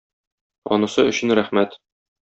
[0.77, 1.81] Анысы өчен рәхмәт.